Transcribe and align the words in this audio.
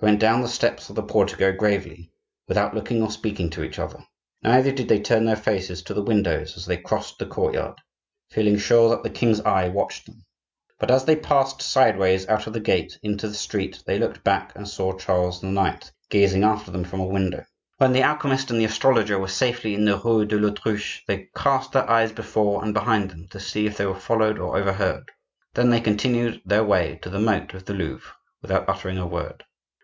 They 0.00 0.08
went 0.08 0.20
down 0.20 0.42
the 0.42 0.48
steps 0.48 0.90
of 0.90 0.96
the 0.96 1.02
portico 1.04 1.52
gravely, 1.52 2.10
without 2.48 2.74
looking 2.74 3.02
or 3.02 3.10
speaking 3.10 3.48
to 3.50 3.62
each 3.62 3.78
other; 3.78 4.02
neither 4.42 4.70
did 4.72 4.88
they 4.88 4.98
turn 4.98 5.24
their 5.24 5.36
faces 5.36 5.80
to 5.84 5.94
the 5.94 6.02
windows 6.02 6.54
as 6.56 6.66
they 6.66 6.76
crossed 6.76 7.18
the 7.18 7.24
courtyard, 7.24 7.76
feeling 8.28 8.58
sure 8.58 8.90
that 8.90 9.04
the 9.04 9.08
king's 9.10 9.40
eye 9.42 9.68
watched 9.68 10.04
them. 10.06 10.26
But 10.78 10.90
as 10.90 11.04
they 11.04 11.14
passed 11.16 11.62
sideways 11.62 12.26
out 12.28 12.48
of 12.48 12.52
the 12.52 12.60
gate 12.60 12.98
into 13.02 13.26
the 13.28 13.34
street 13.34 13.84
they 13.86 13.96
looked 13.98 14.24
back 14.24 14.52
and 14.56 14.68
saw 14.68 14.92
Charles 14.92 15.42
IX. 15.42 15.90
gazing 16.10 16.42
after 16.42 16.70
them 16.72 16.84
from 16.84 17.00
a 17.00 17.06
window. 17.06 17.46
When 17.78 17.92
the 17.92 18.02
alchemist 18.02 18.50
and 18.50 18.60
the 18.60 18.64
astrologer 18.66 19.18
were 19.20 19.28
safely 19.28 19.72
in 19.74 19.84
the 19.86 19.96
rue 19.96 20.26
de 20.26 20.36
l'Autruche, 20.36 21.02
they 21.06 21.30
cast 21.34 21.72
their 21.72 21.88
eyes 21.88 22.10
before 22.12 22.62
and 22.62 22.74
behind 22.74 23.10
them, 23.12 23.28
to 23.30 23.40
see 23.40 23.66
if 23.66 23.76
they 23.78 23.86
were 23.86 23.94
followed 23.94 24.38
or 24.38 24.58
overheard; 24.58 25.10
then 25.54 25.70
they 25.70 25.80
continued 25.80 26.42
their 26.44 26.64
way 26.64 26.98
to 27.02 27.08
the 27.08 27.20
moat 27.20 27.54
of 27.54 27.64
the 27.64 27.72
Louvre 27.72 28.12
without 28.42 28.68
uttering 28.68 28.98
a 28.98 29.06
word. 29.06 29.44